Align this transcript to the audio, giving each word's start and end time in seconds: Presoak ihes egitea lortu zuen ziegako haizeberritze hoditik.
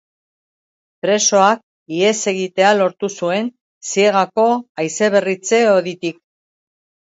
Presoak 1.05 1.61
ihes 1.97 2.13
egitea 2.31 2.71
lortu 2.79 3.11
zuen 3.21 3.53
ziegako 3.93 4.49
haizeberritze 4.85 5.63
hoditik. 5.77 6.21